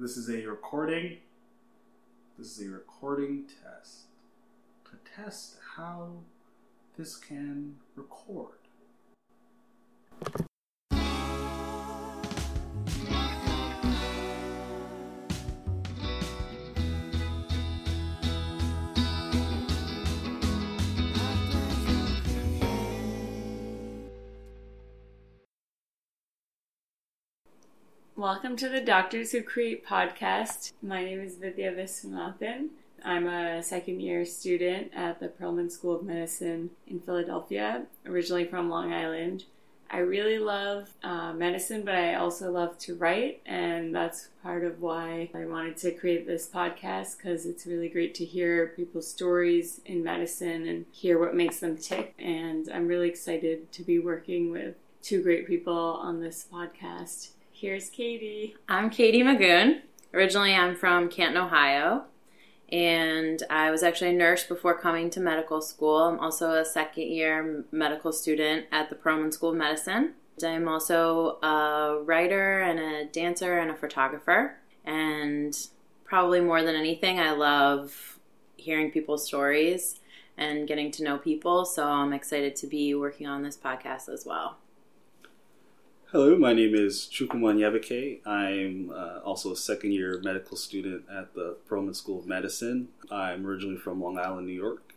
This 0.00 0.16
is 0.16 0.30
a 0.30 0.46
recording. 0.46 1.16
This 2.38 2.56
is 2.56 2.68
a 2.68 2.70
recording 2.70 3.46
test 3.64 4.02
to 4.84 4.92
test 5.16 5.56
how 5.74 6.18
this 6.96 7.16
can 7.16 7.74
record. 7.96 8.58
Welcome 28.18 28.56
to 28.56 28.68
the 28.68 28.80
Doctors 28.80 29.30
Who 29.30 29.44
Create 29.44 29.86
podcast. 29.86 30.72
My 30.82 31.04
name 31.04 31.20
is 31.20 31.36
Vidya 31.36 31.70
Viswanathan. 31.70 32.70
I'm 33.04 33.28
a 33.28 33.62
second 33.62 34.00
year 34.00 34.24
student 34.24 34.90
at 34.92 35.20
the 35.20 35.28
Perelman 35.28 35.70
School 35.70 35.94
of 35.94 36.02
Medicine 36.02 36.70
in 36.88 36.98
Philadelphia, 36.98 37.84
originally 38.04 38.44
from 38.44 38.68
Long 38.68 38.92
Island. 38.92 39.44
I 39.88 39.98
really 39.98 40.40
love 40.40 40.90
uh, 41.04 41.32
medicine, 41.32 41.84
but 41.84 41.94
I 41.94 42.14
also 42.14 42.50
love 42.50 42.76
to 42.80 42.96
write, 42.96 43.40
and 43.46 43.94
that's 43.94 44.30
part 44.42 44.64
of 44.64 44.80
why 44.80 45.30
I 45.32 45.44
wanted 45.44 45.76
to 45.76 45.92
create 45.92 46.26
this 46.26 46.50
podcast 46.52 47.18
because 47.18 47.46
it's 47.46 47.66
really 47.66 47.88
great 47.88 48.16
to 48.16 48.24
hear 48.24 48.72
people's 48.74 49.08
stories 49.08 49.80
in 49.86 50.02
medicine 50.02 50.66
and 50.66 50.86
hear 50.90 51.20
what 51.20 51.36
makes 51.36 51.60
them 51.60 51.76
tick. 51.76 52.16
And 52.18 52.68
I'm 52.74 52.88
really 52.88 53.08
excited 53.08 53.70
to 53.70 53.84
be 53.84 54.00
working 54.00 54.50
with 54.50 54.74
two 55.02 55.22
great 55.22 55.46
people 55.46 56.00
on 56.02 56.20
this 56.20 56.44
podcast. 56.52 57.28
Here's 57.60 57.90
Katie. 57.90 58.54
I'm 58.68 58.88
Katie 58.88 59.24
Magoon. 59.24 59.80
Originally, 60.14 60.54
I'm 60.54 60.76
from 60.76 61.08
Canton, 61.08 61.42
Ohio, 61.42 62.04
and 62.70 63.42
I 63.50 63.72
was 63.72 63.82
actually 63.82 64.10
a 64.10 64.16
nurse 64.16 64.44
before 64.44 64.78
coming 64.78 65.10
to 65.10 65.18
medical 65.18 65.60
school. 65.60 66.04
I'm 66.04 66.20
also 66.20 66.52
a 66.52 66.64
second 66.64 67.08
year 67.08 67.64
medical 67.72 68.12
student 68.12 68.66
at 68.70 68.90
the 68.90 68.94
Perelman 68.94 69.34
School 69.34 69.50
of 69.50 69.56
Medicine. 69.56 70.14
I'm 70.40 70.68
also 70.68 71.40
a 71.42 72.00
writer 72.04 72.60
and 72.60 72.78
a 72.78 73.06
dancer 73.06 73.58
and 73.58 73.72
a 73.72 73.74
photographer. 73.74 74.54
And 74.84 75.58
probably 76.04 76.40
more 76.40 76.62
than 76.62 76.76
anything, 76.76 77.18
I 77.18 77.32
love 77.32 78.20
hearing 78.56 78.92
people's 78.92 79.26
stories 79.26 79.98
and 80.36 80.68
getting 80.68 80.92
to 80.92 81.02
know 81.02 81.18
people. 81.18 81.64
So 81.64 81.88
I'm 81.88 82.12
excited 82.12 82.54
to 82.54 82.68
be 82.68 82.94
working 82.94 83.26
on 83.26 83.42
this 83.42 83.56
podcast 83.56 84.08
as 84.08 84.24
well. 84.24 84.58
Hello, 86.10 86.38
my 86.38 86.54
name 86.54 86.74
is 86.74 87.06
Chukwuma 87.12 87.52
Onyebeke. 87.52 88.26
I'm 88.26 88.90
uh, 88.90 89.18
also 89.26 89.52
a 89.52 89.56
second 89.56 89.92
year 89.92 90.18
medical 90.24 90.56
student 90.56 91.04
at 91.14 91.34
the 91.34 91.58
Perelman 91.68 91.94
School 91.94 92.18
of 92.18 92.26
Medicine. 92.26 92.88
I'm 93.10 93.46
originally 93.46 93.76
from 93.76 94.02
Long 94.02 94.18
Island, 94.18 94.46
New 94.46 94.54
York. 94.54 94.94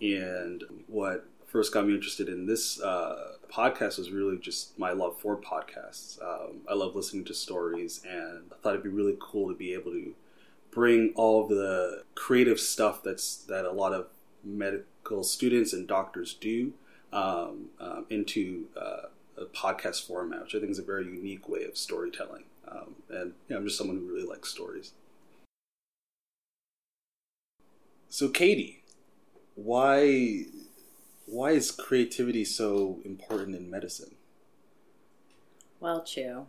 And 0.00 0.64
what 0.86 1.26
first 1.46 1.74
got 1.74 1.86
me 1.86 1.94
interested 1.94 2.30
in 2.30 2.46
this 2.46 2.80
uh, 2.80 3.32
podcast 3.52 3.98
was 3.98 4.10
really 4.10 4.38
just 4.38 4.78
my 4.78 4.92
love 4.92 5.20
for 5.20 5.36
podcasts. 5.36 6.18
Um, 6.22 6.62
I 6.66 6.72
love 6.72 6.96
listening 6.96 7.26
to 7.26 7.34
stories, 7.34 8.00
and 8.08 8.44
I 8.50 8.54
thought 8.62 8.70
it'd 8.70 8.82
be 8.82 8.88
really 8.88 9.18
cool 9.20 9.48
to 9.48 9.54
be 9.54 9.74
able 9.74 9.90
to 9.90 10.14
bring 10.70 11.12
all 11.16 11.46
the 11.46 12.04
creative 12.14 12.58
stuff 12.58 13.02
that's 13.02 13.36
that 13.44 13.66
a 13.66 13.72
lot 13.72 13.92
of 13.92 14.06
medical 14.42 15.22
students 15.22 15.74
and 15.74 15.86
doctors 15.86 16.32
do 16.32 16.72
um, 17.12 17.66
um, 17.78 18.06
into 18.08 18.68
uh, 18.74 19.08
a 19.36 19.44
podcast 19.44 20.06
format, 20.06 20.42
which 20.42 20.54
I 20.54 20.58
think 20.58 20.70
is 20.70 20.78
a 20.78 20.84
very 20.84 21.04
unique 21.04 21.48
way 21.48 21.64
of 21.64 21.76
storytelling. 21.76 22.44
Um, 22.68 22.96
and 23.10 23.32
you 23.48 23.54
know, 23.54 23.58
I'm 23.58 23.64
just 23.64 23.78
someone 23.78 23.96
who 23.96 24.06
really 24.06 24.26
likes 24.26 24.48
stories. 24.48 24.92
So, 28.08 28.28
Katie, 28.28 28.82
why 29.54 30.44
why 31.26 31.50
is 31.50 31.70
creativity 31.70 32.44
so 32.44 33.00
important 33.04 33.56
in 33.56 33.70
medicine? 33.70 34.14
Well, 35.80 36.02
Chu, 36.02 36.46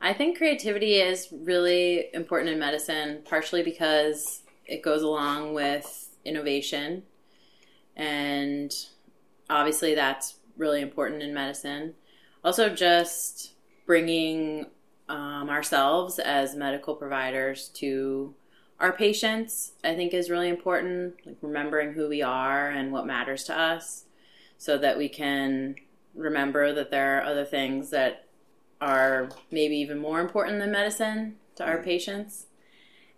I 0.00 0.12
think 0.12 0.36
creativity 0.36 0.96
is 0.96 1.28
really 1.32 2.08
important 2.12 2.50
in 2.50 2.58
medicine, 2.58 3.22
partially 3.24 3.62
because 3.62 4.42
it 4.66 4.82
goes 4.82 5.02
along 5.02 5.54
with 5.54 6.10
innovation, 6.24 7.04
and 7.96 8.74
obviously 9.48 9.94
that's 9.94 10.34
really 10.58 10.82
important 10.82 11.22
in 11.22 11.32
medicine 11.32 11.94
also 12.46 12.70
just 12.70 13.52
bringing 13.84 14.66
um, 15.08 15.50
ourselves 15.50 16.18
as 16.18 16.54
medical 16.54 16.94
providers 16.94 17.68
to 17.74 18.34
our 18.80 18.92
patients 18.92 19.72
i 19.84 19.94
think 19.94 20.12
is 20.12 20.30
really 20.30 20.48
important 20.48 21.14
like 21.24 21.36
remembering 21.40 21.92
who 21.92 22.08
we 22.08 22.22
are 22.22 22.68
and 22.68 22.92
what 22.92 23.06
matters 23.06 23.44
to 23.44 23.58
us 23.58 24.04
so 24.58 24.78
that 24.78 24.98
we 24.98 25.08
can 25.08 25.74
remember 26.14 26.72
that 26.72 26.90
there 26.90 27.18
are 27.18 27.24
other 27.24 27.44
things 27.44 27.90
that 27.90 28.26
are 28.80 29.28
maybe 29.50 29.76
even 29.76 29.98
more 29.98 30.20
important 30.20 30.58
than 30.58 30.70
medicine 30.72 31.36
to 31.54 31.64
our 31.64 31.82
patients. 31.82 32.46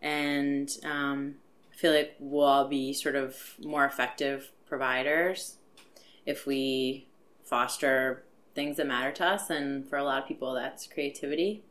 And 0.00 0.70
um, 0.84 1.36
i 1.72 1.76
feel 1.76 1.92
like 1.92 2.14
we'll 2.18 2.44
all 2.44 2.68
be 2.68 2.92
sort 2.92 3.16
of 3.16 3.54
more 3.64 3.84
effective 3.84 4.50
providers 4.66 5.56
if 6.26 6.46
we 6.46 7.06
foster 7.44 8.24
things 8.58 8.76
that 8.78 8.88
matter 8.88 9.12
to 9.12 9.24
us, 9.24 9.50
and 9.50 9.88
for 9.88 9.96
a 9.96 10.02
lot 10.02 10.20
of 10.20 10.28
people, 10.28 10.52
that's 10.52 10.88
creativity. 10.88 11.62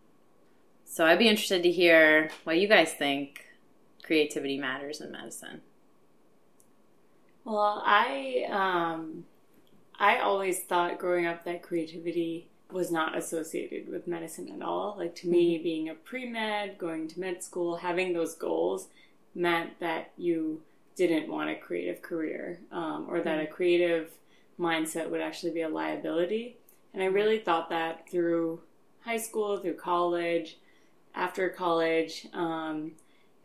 So 0.86 1.06
I'd 1.06 1.20
be 1.20 1.28
interested 1.28 1.62
to 1.64 1.72
hear 1.72 2.32
what 2.46 2.58
you 2.58 2.68
guys 2.70 2.94
think 2.94 3.46
creativity 4.04 4.58
matters 4.58 5.02
in 5.02 5.12
medicine. 5.12 5.62
Well, 7.44 7.84
I 7.86 8.46
um, 8.50 9.26
I 10.00 10.20
always 10.20 10.64
thought 10.64 10.98
growing 10.98 11.26
up 11.26 11.44
that 11.44 11.62
creativity 11.62 12.48
was 12.72 12.90
not 12.90 13.18
associated 13.18 13.90
with 13.90 14.08
medicine 14.08 14.50
at 14.56 14.62
all. 14.62 14.96
Like 14.98 15.14
to 15.16 15.28
me, 15.28 15.56
mm-hmm. 15.56 15.64
being 15.64 15.90
a 15.90 15.94
pre 15.94 16.26
med, 16.26 16.78
going 16.78 17.10
to 17.10 17.20
med 17.20 17.44
school, 17.44 17.76
having 17.76 18.14
those 18.14 18.34
goals 18.34 18.88
meant 19.36 19.80
that 19.82 20.12
you 20.18 20.62
didn't 20.96 21.30
want 21.30 21.50
a 21.50 21.56
creative 21.56 22.02
career 22.02 22.60
um, 22.72 23.08
or 23.10 23.20
that 23.20 23.40
mm-hmm. 23.40 23.52
a 23.52 23.56
creative 23.56 24.12
mindset 24.58 25.10
would 25.10 25.22
actually 25.22 25.52
be 25.52 25.62
a 25.62 25.70
liability. 25.70 26.58
And 26.94 27.04
I 27.04 27.08
really 27.08 27.40
thought 27.40 27.70
that 27.70 28.10
through 28.10 28.62
high 29.02 29.18
school, 29.18 29.58
through 29.58 29.76
college, 29.76 30.58
after 31.16 31.50
college. 31.50 32.28
Um, 32.34 32.94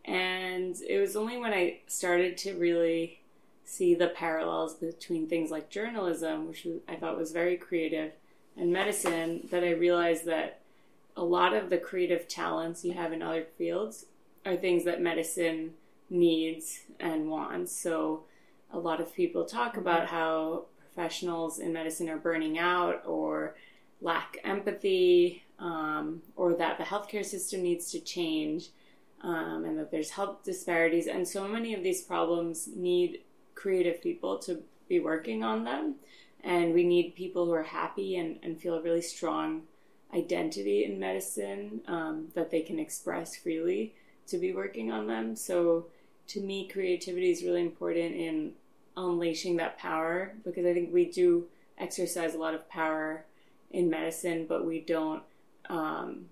and 0.04 0.76
it 0.88 0.98
was 0.98 1.16
only 1.16 1.36
when 1.36 1.52
I 1.52 1.81
started 1.86 2.36
to 2.38 2.54
really 2.54 3.20
see 3.64 3.94
the 3.94 4.08
parallels 4.08 4.75
between 4.75 5.26
things 5.26 5.50
like 5.50 5.70
journalism, 5.70 6.48
which 6.48 6.66
I 6.88 6.97
thought 6.97 7.16
was 7.16 7.32
very 7.32 7.56
creative, 7.56 8.12
and 8.56 8.72
medicine 8.72 9.48
that 9.50 9.64
I 9.64 9.70
realized 9.70 10.26
that 10.26 10.60
a 11.16 11.25
lot 11.25 11.54
of 11.54 11.70
the 11.70 11.78
creative 11.78 12.28
talents 12.28 12.84
you 12.84 12.92
have 12.92 13.12
in 13.12 13.22
other 13.22 13.47
fields 13.56 14.06
are 14.44 14.56
things 14.56 14.84
that 14.84 15.00
medicine 15.00 15.75
needs 16.10 16.81
and 16.98 17.31
wants. 17.31 17.72
So 17.72 18.25
a 18.72 18.78
lot 18.78 19.00
of 19.00 19.14
people 19.14 19.44
talk 19.44 19.76
about 19.76 20.08
how 20.08 20.64
professionals 20.94 21.58
in 21.58 21.72
medicine 21.72 22.08
are 22.08 22.19
burning 22.19 22.58
out 22.58 23.03
or 23.06 23.54
lack 24.00 24.38
empathy 24.44 25.44
um, 25.58 26.22
or 26.36 26.54
that 26.54 26.76
the 26.78 26.84
healthcare 26.84 27.25
system 27.25 27.62
needs 27.62 27.91
to 27.92 28.00
change 28.00 28.69
um, 29.22 29.64
and 29.64 29.78
that 29.78 29.91
there's 29.91 30.10
health 30.10 30.42
disparities. 30.44 31.06
And 31.06 31.26
so 31.26 31.47
many 31.47 31.75
of 31.75 31.82
these 31.82 32.02
problems 32.02 32.69
need 32.75 33.20
creative 33.54 34.02
people 34.02 34.38
to 34.41 34.62
be 34.88 35.00
working 35.00 35.44
on 35.44 35.64
them. 35.64 35.97
And 36.44 36.75
we 36.75 36.84
need 36.84 37.14
people 37.14 37.47
who 37.47 37.52
are 37.52 37.62
happy 37.62 38.16
and, 38.16 38.38
and 38.42 38.60
feel 38.60 38.75
a 38.75 38.82
really 38.82 39.02
strong 39.02 39.62
identity 40.12 40.84
in 40.84 40.98
medicine 40.98 41.81
um, 41.86 42.28
that 42.34 42.50
they 42.50 42.60
can 42.60 42.78
express 42.78 43.36
freely 43.36 43.94
to 44.26 44.38
be 44.38 44.52
working 44.52 44.91
on 44.91 45.06
them. 45.06 45.37
So 45.37 45.87
to 46.28 46.40
me, 46.40 46.69
creativity 46.69 47.31
is 47.31 47.44
really 47.44 47.62
important 47.62 48.14
in 48.16 48.52
unleashing 48.96 49.56
that 49.56 49.78
power 49.78 50.32
because 50.44 50.66
I 50.66 50.74
think 50.74 50.92
we 50.92 51.06
do 51.06 51.46
exercise 51.78 52.34
a 52.34 52.38
lot 52.38 52.54
of 52.54 52.68
power 52.68 53.24
in 53.70 53.88
medicine, 53.88 54.46
but 54.48 54.66
we 54.66 54.80
don't 54.80 55.22
um, 55.68 56.26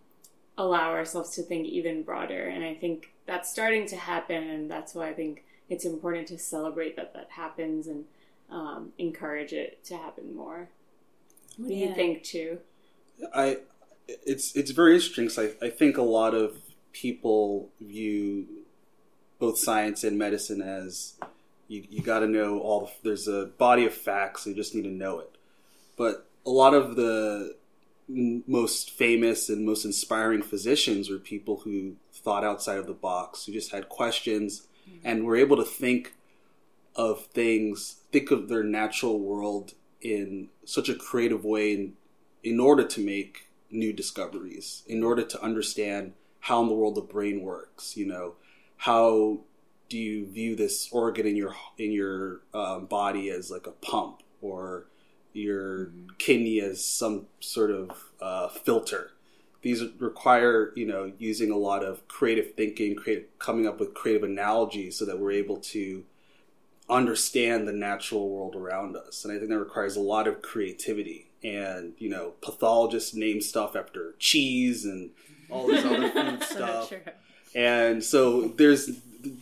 allow 0.59 0.91
ourselves 0.91 1.31
to 1.37 1.43
think 1.43 1.67
even 1.67 2.03
broader. 2.03 2.47
And 2.47 2.65
I 2.65 2.75
think 2.75 3.13
that's 3.27 3.51
starting 3.51 3.87
to 3.89 3.97
happen, 3.97 4.43
and 4.49 4.71
that's 4.71 4.95
why 4.95 5.09
I 5.09 5.15
think 5.15 5.45
it's 5.69 5.85
important 5.85 6.29
to 6.29 6.39
celebrate 6.39 6.97
that 6.97 7.15
that 7.15 7.29
happens 7.31 7.87
and 7.87 8.05
um, 8.51 8.93
encourage 8.99 9.53
it 9.53 9.83
to 9.85 9.97
happen 9.97 10.35
more. 10.35 10.69
What 11.57 11.69
do 11.69 11.75
yeah. 11.75 11.89
you 11.89 11.95
think, 11.95 12.23
too? 12.23 12.59
I 13.35 13.59
it's 14.09 14.55
it's 14.57 14.71
very 14.71 14.95
interesting 14.95 15.27
because 15.27 15.39
I, 15.39 15.67
I 15.67 15.71
think 15.71 15.97
a 15.97 16.03
lot 16.03 16.35
of 16.35 16.59
people 16.93 17.71
view 17.81 18.47
both 19.39 19.59
science 19.59 20.05
and 20.05 20.19
medicine 20.19 20.61
as 20.61 21.15
you, 21.71 21.85
you 21.89 22.03
got 22.03 22.19
to 22.19 22.27
know 22.27 22.59
all 22.59 22.81
the, 22.81 22.91
there's 23.05 23.29
a 23.29 23.47
body 23.57 23.87
of 23.87 23.95
facts 23.95 24.45
you 24.45 24.55
just 24.55 24.75
need 24.75 24.83
to 24.83 24.91
know 24.91 25.21
it. 25.21 25.37
But 25.97 26.29
a 26.45 26.51
lot 26.51 26.75
of 26.75 26.97
the 26.97 27.55
most 28.09 28.91
famous 28.91 29.49
and 29.49 29.65
most 29.65 29.85
inspiring 29.85 30.43
physicians 30.43 31.09
were 31.09 31.19
people 31.19 31.59
who 31.59 31.95
thought 32.13 32.45
outside 32.45 32.79
of 32.79 32.89
the 32.89 32.93
box, 32.93 33.45
who 33.45 33.53
just 33.53 33.71
had 33.71 33.89
questions 33.89 34.67
mm-hmm. 34.89 35.07
and 35.07 35.25
were 35.25 35.37
able 35.37 35.57
to 35.57 35.65
think 35.65 36.15
of 36.97 37.27
things, 37.27 37.99
think 38.11 38.33
of 38.33 38.49
their 38.49 38.65
natural 38.65 39.21
world 39.21 39.75
in 40.01 40.49
such 40.65 40.89
a 40.89 40.95
creative 40.95 41.45
way 41.45 41.73
in, 41.73 41.93
in 42.43 42.59
order 42.59 42.85
to 42.85 43.01
make 43.01 43.47
new 43.71 43.93
discoveries, 43.93 44.83
in 44.89 45.05
order 45.05 45.23
to 45.23 45.41
understand 45.41 46.15
how 46.41 46.63
in 46.63 46.69
the 46.69 46.75
world 46.75 46.97
the 46.97 47.01
brain 47.01 47.43
works, 47.43 47.97
you 47.97 48.07
know, 48.07 48.35
how 48.79 49.39
do 49.91 49.99
you 49.99 50.27
view 50.27 50.57
this 50.57 50.89
organ 50.91 51.27
in 51.27 51.37
your 51.37 51.55
in 51.77 51.93
your 51.93 52.41
um, 52.55 52.87
body 52.87 53.29
as 53.29 53.51
like 53.51 53.67
a 53.67 53.73
pump 53.73 54.23
or 54.41 54.87
your 55.33 55.91
kidney 56.19 56.61
as 56.61 56.83
some 56.83 57.27
sort 57.41 57.71
of 57.71 57.91
uh, 58.23 58.49
filter? 58.49 59.11
These 59.63 59.83
require 59.99 60.73
you 60.77 60.87
know 60.87 61.13
using 61.19 61.51
a 61.51 61.57
lot 61.57 61.85
of 61.85 62.09
creative 62.09 62.55
thinking 62.55 62.95
creative, 62.95 63.39
coming 63.39 63.67
up 63.67 63.79
with 63.79 63.93
creative 63.93 64.23
analogies 64.23 64.97
so 64.97 65.05
that 65.05 65.19
we're 65.19 65.33
able 65.33 65.59
to 65.59 66.05
understand 66.89 67.69
the 67.69 67.73
natural 67.73 68.31
world 68.31 68.57
around 68.57 68.97
us. 68.97 69.25
And 69.25 69.33
i 69.33 69.39
think 69.39 69.51
that 69.51 69.59
requires 69.59 69.97
a 69.97 70.01
lot 70.01 70.27
of 70.27 70.41
creativity 70.41 71.31
and 71.43 71.95
you 71.99 72.09
know 72.09 72.33
pathologists 72.43 73.15
name 73.15 73.41
stuff 73.41 73.75
after 73.77 74.15
cheese 74.19 74.85
and 74.85 75.11
all 75.51 75.67
this 75.67 75.85
other 75.85 76.11
food 76.13 76.43
stuff. 76.45 76.89
Sure. 76.89 77.01
and 77.55 78.05
so 78.05 78.49
there's 78.49 78.91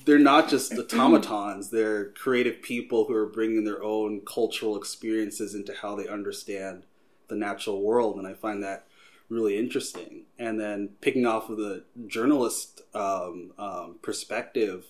they're 0.04 0.18
not 0.18 0.48
just 0.48 0.72
automatons. 0.72 1.70
They're 1.70 2.06
creative 2.10 2.62
people 2.62 3.04
who 3.04 3.14
are 3.14 3.26
bringing 3.26 3.64
their 3.64 3.82
own 3.82 4.20
cultural 4.20 4.76
experiences 4.76 5.54
into 5.54 5.74
how 5.74 5.96
they 5.96 6.08
understand 6.08 6.84
the 7.28 7.36
natural 7.36 7.82
world 7.82 8.16
and 8.16 8.26
i 8.26 8.32
find 8.32 8.62
that 8.62 8.86
really 9.28 9.58
interesting. 9.58 10.22
And 10.38 10.58
then 10.58 10.90
picking 11.02 11.26
off 11.26 11.50
of 11.50 11.58
the 11.58 11.84
journalist 12.06 12.80
um, 12.94 13.52
um, 13.58 13.96
perspective 14.00 14.86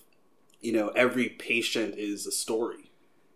you 0.61 0.73
know 0.73 0.89
every 0.89 1.29
patient 1.29 1.95
is 1.97 2.25
a 2.25 2.31
story. 2.31 2.91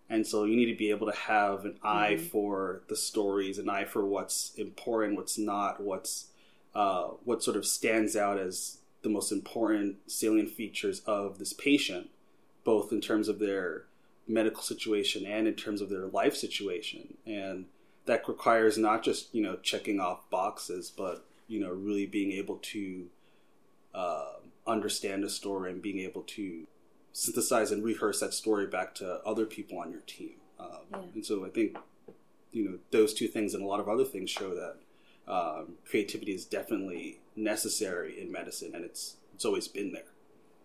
And 0.09 0.27
so 0.27 0.43
you 0.43 0.55
need 0.55 0.71
to 0.71 0.77
be 0.77 0.91
able 0.91 1.09
to 1.09 1.17
have 1.17 1.65
an 1.65 1.79
eye 1.81 2.17
for 2.17 2.83
the 2.89 2.95
stories 2.95 3.57
an 3.57 3.69
eye 3.69 3.85
for 3.85 4.05
what's 4.05 4.53
important 4.55 5.17
what's 5.17 5.37
not 5.37 5.81
what's 5.81 6.27
uh, 6.75 7.09
what 7.23 7.43
sort 7.43 7.57
of 7.57 7.65
stands 7.65 8.15
out 8.15 8.37
as 8.37 8.79
the 9.03 9.09
most 9.09 9.31
important 9.31 9.97
salient 10.07 10.49
features 10.49 11.01
of 11.05 11.37
this 11.37 11.53
patient, 11.53 12.09
both 12.63 12.91
in 12.91 13.01
terms 13.01 13.27
of 13.27 13.39
their 13.39 13.83
medical 14.27 14.63
situation 14.63 15.25
and 15.25 15.47
in 15.47 15.53
terms 15.53 15.81
of 15.81 15.89
their 15.89 16.07
life 16.07 16.35
situation. 16.35 17.15
And 17.25 17.65
that 18.05 18.27
requires 18.27 18.77
not 18.77 19.03
just, 19.03 19.33
you 19.35 19.41
know, 19.41 19.57
checking 19.57 19.99
off 19.99 20.29
boxes, 20.29 20.91
but, 20.95 21.25
you 21.47 21.59
know, 21.59 21.71
really 21.71 22.05
being 22.05 22.31
able 22.31 22.57
to 22.57 23.05
uh, 23.93 24.33
understand 24.65 25.23
a 25.23 25.29
story 25.29 25.71
and 25.71 25.81
being 25.81 25.99
able 25.99 26.21
to 26.21 26.65
synthesize 27.11 27.71
and 27.71 27.83
rehearse 27.83 28.19
that 28.21 28.33
story 28.33 28.65
back 28.65 28.95
to 28.95 29.21
other 29.25 29.45
people 29.45 29.77
on 29.77 29.91
your 29.91 30.01
team. 30.01 30.35
Um, 30.59 30.67
Yeah. 30.91 30.99
And 31.15 31.25
so 31.25 31.45
I 31.45 31.49
think, 31.49 31.77
you 32.51 32.63
know, 32.65 32.77
those 32.91 33.13
two 33.13 33.27
things 33.27 33.53
and 33.53 33.63
a 33.63 33.67
lot 33.67 33.79
of 33.79 33.89
other 33.89 34.05
things 34.05 34.29
show 34.29 34.53
that 34.55 34.77
um, 35.27 35.73
creativity 35.85 36.33
is 36.33 36.45
definitely 36.45 37.19
necessary 37.35 38.21
in 38.21 38.31
medicine, 38.31 38.71
and 38.73 38.83
it's 38.83 39.17
it's 39.33 39.45
always 39.45 39.67
been 39.67 39.93
there. 39.93 40.11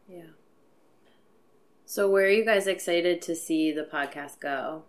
Yeah. 0.09 0.33
So, 1.87 2.11
where 2.11 2.27
are 2.27 2.31
you 2.31 2.45
guys 2.45 2.67
excited 2.67 3.23
to 3.23 3.35
see 3.35 3.73
the 3.73 3.85
podcast 3.85 4.41
go? 4.41 4.85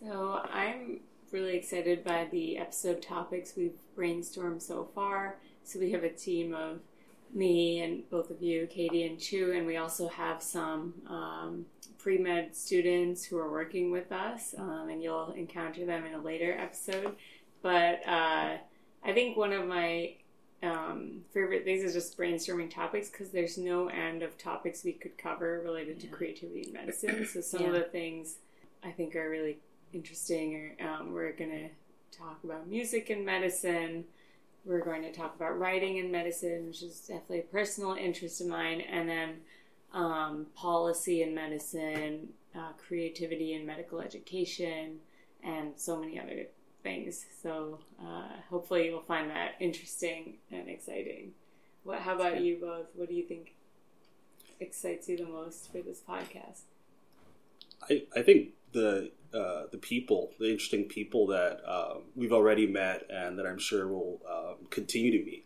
So 0.00 0.40
I'm 0.52 1.00
really 1.32 1.56
excited 1.56 2.04
by 2.04 2.28
the 2.30 2.56
episode 2.58 3.02
topics 3.02 3.54
we've 3.56 3.78
brainstormed 3.96 4.62
so 4.62 4.88
far. 4.94 5.36
So 5.64 5.80
we 5.80 5.90
have 5.90 6.04
a 6.04 6.10
team 6.10 6.54
of 6.54 6.78
me 7.34 7.80
and 7.82 8.08
both 8.08 8.30
of 8.30 8.40
you, 8.40 8.66
Katie 8.68 9.04
and 9.04 9.18
Chu, 9.18 9.52
and 9.52 9.66
we 9.66 9.76
also 9.76 10.08
have 10.08 10.42
some 10.42 10.94
um, 11.08 11.66
pre 11.98 12.16
med 12.16 12.54
students 12.54 13.24
who 13.24 13.36
are 13.36 13.50
working 13.50 13.90
with 13.90 14.12
us, 14.12 14.54
um, 14.56 14.88
and 14.88 15.02
you'll 15.02 15.32
encounter 15.32 15.84
them 15.84 16.06
in 16.06 16.14
a 16.14 16.20
later 16.20 16.56
episode. 16.58 17.16
But 17.62 18.00
uh, 18.06 18.56
I 19.04 19.12
think 19.12 19.36
one 19.36 19.52
of 19.52 19.66
my 19.66 20.14
um, 20.62 21.20
favorite 21.32 21.64
things 21.64 21.82
is 21.84 21.94
just 21.94 22.18
brainstorming 22.18 22.70
topics 22.72 23.10
because 23.10 23.30
there's 23.30 23.58
no 23.58 23.88
end 23.88 24.22
of 24.22 24.36
topics 24.38 24.84
we 24.84 24.92
could 24.92 25.16
cover 25.16 25.60
related 25.64 26.00
to 26.00 26.06
creativity 26.08 26.66
in 26.66 26.72
medicine. 26.72 27.26
So 27.26 27.40
some 27.40 27.64
of 27.64 27.72
the 27.72 27.80
things 27.80 28.36
I 28.82 28.90
think 28.90 29.14
are 29.16 29.28
really 29.28 29.58
interesting. 29.92 30.74
are 30.80 30.88
um, 30.88 31.12
we're 31.12 31.32
going 31.32 31.50
to 31.50 31.68
talk 32.16 32.38
about 32.44 32.68
music 32.68 33.10
in 33.10 33.24
medicine. 33.24 34.04
We're 34.64 34.84
going 34.84 35.02
to 35.02 35.12
talk 35.12 35.34
about 35.36 35.58
writing 35.58 35.98
in 35.98 36.10
medicine, 36.10 36.66
which 36.66 36.82
is 36.82 37.00
definitely 37.00 37.40
a 37.40 37.42
personal 37.42 37.94
interest 37.94 38.40
of 38.40 38.48
mine, 38.48 38.80
and 38.80 39.08
then 39.08 39.36
um, 39.92 40.46
policy 40.54 41.22
in 41.22 41.34
medicine, 41.34 42.28
uh, 42.54 42.72
creativity 42.76 43.54
in 43.54 43.64
medical 43.64 44.00
education, 44.00 44.98
and 45.42 45.72
so 45.76 45.98
many 45.98 46.18
other 46.20 46.46
things. 46.88 47.26
So 47.42 47.78
uh, 48.02 48.28
hopefully 48.48 48.86
you'll 48.86 49.02
find 49.02 49.30
that 49.30 49.54
interesting 49.60 50.34
and 50.50 50.68
exciting. 50.68 51.32
What? 51.84 52.00
How 52.00 52.14
about 52.14 52.40
you 52.40 52.58
both? 52.60 52.86
What 52.94 53.08
do 53.08 53.14
you 53.14 53.24
think 53.24 53.54
excites 54.60 55.08
you 55.08 55.16
the 55.16 55.26
most 55.26 55.70
for 55.70 55.78
this 55.78 56.00
podcast? 56.08 56.62
I, 57.88 58.04
I 58.16 58.22
think 58.22 58.50
the 58.72 59.10
uh, 59.32 59.64
the 59.70 59.78
people, 59.78 60.30
the 60.38 60.50
interesting 60.50 60.84
people 60.84 61.26
that 61.26 61.60
um, 61.66 62.02
we've 62.16 62.32
already 62.32 62.66
met 62.66 63.06
and 63.10 63.38
that 63.38 63.46
I'm 63.46 63.58
sure 63.58 63.86
will 63.86 64.20
um, 64.28 64.66
continue 64.70 65.12
to 65.18 65.24
meet. 65.24 65.44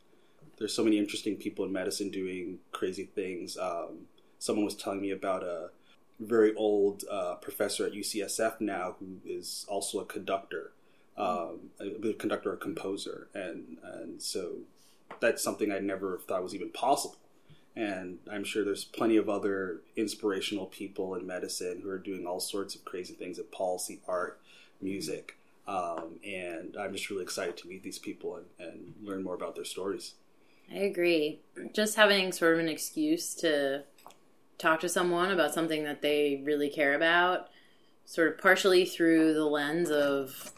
There's 0.58 0.74
so 0.74 0.84
many 0.84 0.98
interesting 0.98 1.36
people 1.36 1.64
in 1.64 1.72
medicine 1.72 2.10
doing 2.10 2.60
crazy 2.70 3.06
things. 3.06 3.56
Um, 3.58 4.06
someone 4.38 4.64
was 4.64 4.76
telling 4.76 5.00
me 5.00 5.10
about 5.10 5.42
a 5.42 5.70
very 6.20 6.54
old 6.54 7.02
uh, 7.10 7.34
professor 7.36 7.84
at 7.84 7.92
UCSF 7.92 8.60
now 8.60 8.94
who 9.00 9.16
is 9.26 9.66
also 9.68 9.98
a 9.98 10.04
conductor, 10.04 10.70
um, 11.16 11.70
a, 11.80 12.08
a 12.08 12.14
conductor 12.14 12.52
or 12.52 12.56
composer, 12.56 13.28
and 13.34 13.78
and 13.82 14.22
so 14.22 14.58
that's 15.20 15.42
something 15.42 15.70
I 15.70 15.78
never 15.78 16.18
thought 16.18 16.42
was 16.42 16.54
even 16.54 16.70
possible. 16.70 17.16
And 17.74 18.18
I'm 18.30 18.44
sure 18.44 18.64
there's 18.64 18.84
plenty 18.84 19.16
of 19.16 19.30
other 19.30 19.80
inspirational 19.96 20.66
people 20.66 21.14
in 21.14 21.26
medicine 21.26 21.80
who 21.82 21.88
are 21.88 21.98
doing 21.98 22.26
all 22.26 22.40
sorts 22.40 22.74
of 22.74 22.84
crazy 22.84 23.14
things 23.14 23.38
in 23.38 23.44
policy, 23.46 24.00
art, 24.06 24.40
music. 24.80 25.38
Um, 25.66 26.18
and 26.26 26.76
I'm 26.78 26.92
just 26.92 27.08
really 27.08 27.22
excited 27.22 27.56
to 27.58 27.68
meet 27.68 27.82
these 27.82 27.98
people 27.98 28.36
and, 28.36 28.46
and 28.58 28.94
learn 29.02 29.22
more 29.22 29.34
about 29.34 29.54
their 29.54 29.64
stories. 29.64 30.14
I 30.70 30.78
agree. 30.78 31.40
Just 31.72 31.96
having 31.96 32.32
sort 32.32 32.54
of 32.54 32.60
an 32.60 32.68
excuse 32.68 33.34
to 33.36 33.84
talk 34.58 34.80
to 34.80 34.88
someone 34.88 35.30
about 35.30 35.54
something 35.54 35.84
that 35.84 36.02
they 36.02 36.42
really 36.44 36.68
care 36.68 36.94
about, 36.94 37.48
sort 38.04 38.28
of 38.28 38.38
partially 38.38 38.84
through 38.84 39.34
the 39.34 39.46
lens 39.46 39.90
of 39.90 40.52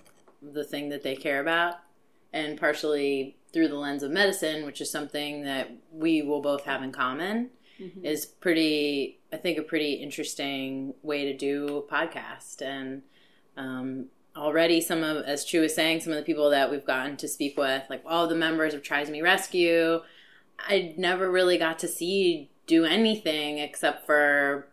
the 0.53 0.65
thing 0.65 0.89
that 0.91 1.03
they 1.03 1.17
care 1.17 1.41
about, 1.41 1.77
and 2.33 2.59
partially 2.59 3.37
through 3.53 3.69
the 3.69 3.77
lens 3.77 4.03
of 4.03 4.11
medicine, 4.11 4.67
which 4.67 4.81
is 4.81 4.91
something 4.91 5.43
that 5.45 5.71
we 5.93 6.23
will 6.23 6.41
both 6.43 6.65
have 6.65 6.83
in 6.83 6.91
common, 6.93 7.51
Mhm. 7.81 8.05
is 8.05 8.25
pretty, 8.27 9.19
I 9.33 9.37
think, 9.37 9.59
a 9.59 9.63
pretty 9.63 9.95
interesting 9.95 10.95
way 11.03 11.25
to 11.25 11.37
do 11.37 11.79
a 11.79 11.83
podcast. 11.83 12.63
And 12.63 13.03
um, 13.57 14.07
already, 14.37 14.81
some 14.81 15.05
of, 15.05 15.25
as 15.25 15.45
Chu 15.45 15.61
was 15.61 15.75
saying, 15.75 16.01
some 16.01 16.13
of 16.13 16.17
the 16.19 16.25
people 16.25 16.51
that 16.51 16.71
we've 16.71 16.85
gotten 16.85 17.17
to 17.19 17.29
speak 17.29 17.57
with, 17.57 17.85
like 17.89 18.03
all 18.05 18.27
the 18.27 18.35
members 18.35 18.75
of 18.75 18.83
Trisomy 18.83 19.23
Rescue, 19.23 20.03
I 20.59 20.95
never 20.97 21.31
really 21.31 21.57
got 21.59 21.79
to 21.81 21.89
see 21.89 22.51
do 22.67 22.85
anything 22.85 23.59
except 23.59 24.07
for, 24.07 24.67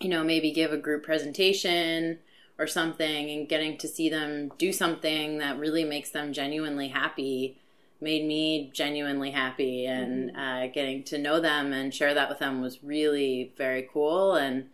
you 0.00 0.08
know, 0.08 0.24
maybe 0.24 0.50
give 0.50 0.72
a 0.72 0.76
group 0.76 1.02
presentation 1.04 2.18
or 2.60 2.68
something 2.68 3.30
and 3.30 3.48
getting 3.48 3.76
to 3.78 3.88
see 3.88 4.08
them 4.08 4.52
do 4.58 4.72
something 4.72 5.38
that 5.38 5.58
really 5.58 5.82
makes 5.82 6.10
them 6.10 6.32
genuinely 6.32 6.88
happy 6.88 7.56
made 8.02 8.24
me 8.24 8.70
genuinely 8.72 9.30
happy. 9.30 9.84
And 9.84 10.34
uh, 10.36 10.68
getting 10.68 11.02
to 11.04 11.18
know 11.18 11.40
them 11.40 11.72
and 11.72 11.92
share 11.92 12.14
that 12.14 12.28
with 12.28 12.38
them 12.38 12.60
was 12.60 12.82
really 12.82 13.52
very 13.58 13.88
cool. 13.92 14.36
And 14.36 14.70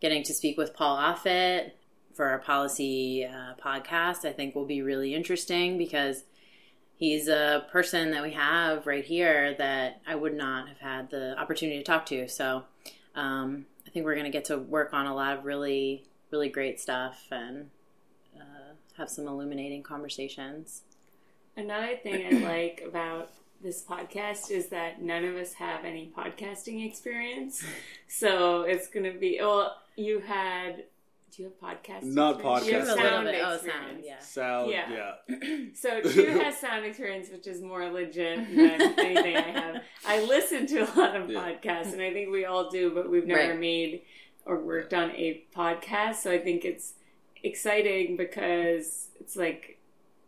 getting 0.00 0.22
to 0.22 0.34
speak 0.34 0.56
with 0.56 0.74
paul 0.74 0.96
offit 0.96 1.72
for 2.14 2.26
our 2.26 2.38
policy 2.38 3.24
uh, 3.24 3.54
podcast 3.62 4.24
i 4.24 4.32
think 4.32 4.54
will 4.54 4.64
be 4.64 4.82
really 4.82 5.14
interesting 5.14 5.78
because 5.78 6.24
he's 6.96 7.28
a 7.28 7.66
person 7.70 8.10
that 8.10 8.22
we 8.22 8.32
have 8.32 8.86
right 8.86 9.04
here 9.04 9.54
that 9.54 10.00
i 10.06 10.14
would 10.14 10.34
not 10.34 10.68
have 10.68 10.78
had 10.78 11.10
the 11.10 11.38
opportunity 11.38 11.78
to 11.78 11.84
talk 11.84 12.06
to. 12.06 12.28
So 12.28 12.64
um, 13.14 13.66
i 13.86 13.90
think 13.90 14.04
we're 14.04 14.14
going 14.14 14.24
to 14.24 14.30
get 14.30 14.46
to 14.46 14.58
work 14.58 14.94
on 14.94 15.06
a 15.06 15.14
lot 15.14 15.38
of 15.38 15.44
really 15.44 16.04
really 16.30 16.48
great 16.48 16.80
stuff 16.80 17.26
and 17.30 17.70
uh, 18.36 18.72
have 18.96 19.08
some 19.08 19.26
illuminating 19.26 19.82
conversations 19.82 20.82
Another 21.56 21.96
thing 21.96 22.24
I 22.24 22.38
like 22.52 22.84
about 22.86 23.30
this 23.60 23.82
podcast 23.82 24.52
is 24.52 24.68
that 24.68 25.02
none 25.02 25.24
of 25.24 25.34
us 25.34 25.54
have 25.54 25.84
any 25.84 26.08
podcasting 26.16 26.86
experience. 26.86 27.64
So 28.06 28.62
it's 28.62 28.86
going 28.88 29.12
to 29.12 29.18
be, 29.18 29.38
well, 29.40 29.76
you 29.96 30.20
had 30.20 30.84
Do 31.34 31.42
you 31.42 31.52
have 31.60 31.76
podcast? 31.80 32.04
Not 32.04 32.38
experience? 32.38 32.66
You 32.68 32.74
have 32.78 32.86
podcast. 32.86 32.92
a 32.92 32.94
little 32.94 33.10
sound 33.10 33.26
bit. 33.26 33.42
Oh, 33.44 33.54
experience. 33.54 33.90
sound. 33.90 34.04
Yeah. 34.04 34.18
Sound, 34.20 34.70
Yeah. 34.70 35.14
yeah. 35.28 35.56
So 35.74 36.00
Chu 36.12 36.26
has 36.38 36.58
sound 36.58 36.84
experience, 36.84 37.28
which 37.30 37.48
is 37.48 37.60
more 37.60 37.90
legit 37.90 38.36
than 38.54 38.60
anything 39.00 39.36
I 39.36 39.40
have. 39.50 39.82
I 40.06 40.22
listen 40.26 40.68
to 40.68 40.78
a 40.82 40.90
lot 40.96 41.16
of 41.16 41.28
Yeah. 41.28 41.40
podcasts, 41.40 41.92
and 41.92 42.00
I 42.00 42.12
think 42.12 42.30
we 42.30 42.44
all 42.44 42.70
do, 42.70 42.92
but 42.94 43.10
we've 43.10 43.26
never 43.26 43.50
Right. 43.50 43.58
made 43.58 44.02
or 44.48 44.58
worked 44.58 44.94
on 44.94 45.10
a 45.12 45.44
podcast. 45.54 46.16
So 46.16 46.32
I 46.32 46.38
think 46.38 46.64
it's 46.64 46.94
exciting 47.44 48.16
because 48.16 49.08
it's 49.20 49.36
like, 49.36 49.78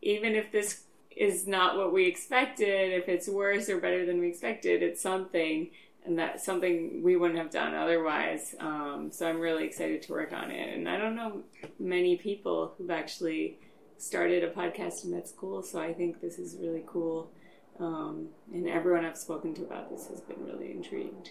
even 0.02 0.36
if 0.36 0.52
this 0.52 0.84
is 1.16 1.46
not 1.46 1.76
what 1.76 1.92
we 1.92 2.06
expected, 2.06 2.92
if 2.92 3.08
it's 3.08 3.28
worse 3.28 3.68
or 3.68 3.80
better 3.80 4.06
than 4.06 4.20
we 4.20 4.28
expected, 4.28 4.82
it's 4.82 5.02
something. 5.02 5.70
And 6.04 6.18
that's 6.18 6.44
something 6.44 7.02
we 7.02 7.16
wouldn't 7.16 7.38
have 7.38 7.50
done 7.50 7.74
otherwise. 7.74 8.54
Um, 8.60 9.10
so 9.10 9.28
I'm 9.28 9.40
really 9.40 9.64
excited 9.64 10.02
to 10.02 10.12
work 10.12 10.32
on 10.32 10.50
it. 10.50 10.74
And 10.74 10.88
I 10.88 10.96
don't 10.96 11.16
know 11.16 11.42
many 11.78 12.16
people 12.16 12.74
who've 12.76 12.90
actually 12.90 13.58
started 13.98 14.44
a 14.44 14.50
podcast 14.50 15.04
in 15.04 15.10
med 15.10 15.28
school, 15.28 15.62
so 15.62 15.78
I 15.78 15.92
think 15.92 16.20
this 16.20 16.38
is 16.38 16.56
really 16.58 16.82
cool. 16.86 17.30
Um, 17.78 18.28
and 18.52 18.68
everyone 18.68 19.04
I've 19.04 19.18
spoken 19.18 19.54
to 19.54 19.62
about 19.62 19.90
this 19.90 20.08
has 20.08 20.20
been 20.20 20.44
really 20.44 20.70
intrigued. 20.70 21.30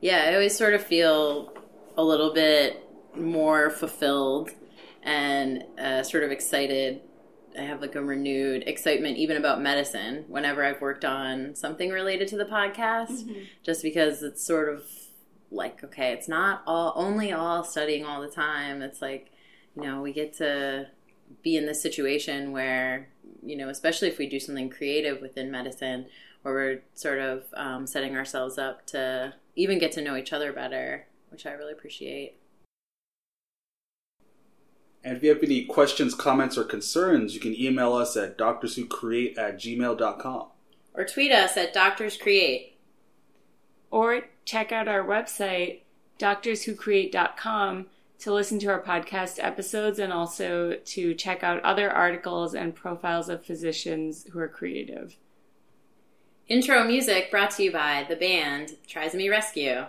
Yeah, 0.00 0.24
I 0.28 0.34
always 0.34 0.56
sort 0.56 0.74
of 0.74 0.82
feel 0.82 1.52
a 1.96 2.04
little 2.04 2.32
bit 2.32 2.82
more 3.16 3.70
fulfilled 3.70 4.50
and 5.02 5.64
uh, 5.78 6.02
sort 6.02 6.24
of 6.24 6.30
excited. 6.30 7.00
I 7.58 7.62
have 7.62 7.80
like 7.80 7.94
a 7.94 8.02
renewed 8.02 8.64
excitement 8.66 9.16
even 9.16 9.38
about 9.38 9.62
medicine 9.62 10.24
whenever 10.28 10.62
I've 10.62 10.80
worked 10.80 11.04
on 11.06 11.54
something 11.54 11.90
related 11.90 12.28
to 12.28 12.36
the 12.36 12.44
podcast, 12.44 13.24
just 13.62 13.82
because 13.82 14.22
it's 14.22 14.44
sort 14.44 14.68
of 14.68 14.84
like, 15.50 15.82
okay, 15.82 16.12
it's 16.12 16.28
not 16.28 16.62
all 16.66 16.92
only 16.96 17.32
all 17.32 17.64
studying 17.64 18.04
all 18.04 18.20
the 18.20 18.28
time. 18.28 18.82
It's 18.82 19.00
like, 19.00 19.30
you 19.74 19.82
know, 19.82 20.02
we 20.02 20.12
get 20.12 20.34
to 20.34 20.88
be 21.42 21.56
in 21.56 21.66
this 21.66 21.80
situation 21.80 22.52
where, 22.52 23.08
you 23.42 23.56
know, 23.56 23.68
especially 23.68 24.08
if 24.08 24.18
we 24.18 24.28
do 24.28 24.38
something 24.38 24.68
creative 24.68 25.22
within 25.22 25.50
medicine, 25.50 26.06
where 26.42 26.54
we're 26.54 26.82
sort 26.94 27.18
of 27.18 27.44
um, 27.56 27.86
setting 27.86 28.16
ourselves 28.16 28.58
up 28.58 28.86
to 28.86 29.34
even 29.54 29.78
get 29.78 29.92
to 29.92 30.02
know 30.02 30.16
each 30.16 30.32
other 30.32 30.52
better, 30.52 31.06
which 31.30 31.46
I 31.46 31.52
really 31.52 31.72
appreciate. 31.72 32.38
And 35.06 35.16
if 35.16 35.22
you 35.22 35.28
have 35.28 35.42
any 35.42 35.64
questions, 35.64 36.14
comments, 36.16 36.58
or 36.58 36.64
concerns, 36.64 37.32
you 37.32 37.40
can 37.40 37.58
email 37.58 37.92
us 37.92 38.16
at 38.16 38.36
doctorswhocreate 38.36 39.38
at 39.38 39.56
gmail.com. 39.56 40.46
Or 40.94 41.04
tweet 41.04 41.30
us 41.30 41.56
at 41.56 41.72
Doctors 41.72 42.16
Create. 42.16 42.76
Or 43.90 44.22
check 44.44 44.72
out 44.72 44.88
our 44.88 45.04
website, 45.04 45.82
doctorswhocreate.com, 46.18 47.86
to 48.18 48.32
listen 48.32 48.58
to 48.58 48.66
our 48.68 48.82
podcast 48.82 49.38
episodes 49.42 49.98
and 49.98 50.12
also 50.12 50.74
to 50.84 51.14
check 51.14 51.44
out 51.44 51.62
other 51.62 51.90
articles 51.90 52.54
and 52.54 52.74
profiles 52.74 53.28
of 53.28 53.44
physicians 53.44 54.26
who 54.32 54.38
are 54.40 54.48
creative. 54.48 55.16
Intro 56.48 56.82
music 56.84 57.30
brought 57.30 57.50
to 57.52 57.64
you 57.64 57.72
by 57.72 58.06
the 58.08 58.16
band 58.16 58.76
Trisomy 58.88 59.30
Rescue. 59.30 59.84